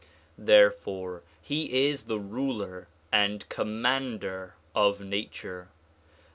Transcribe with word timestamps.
Therefore 0.39 1.21
he 1.43 1.87
is 1.87 2.05
the 2.05 2.17
ruler 2.17 2.87
and 3.11 3.47
commander 3.49 4.55
of 4.73 4.99
nature. 4.99 5.69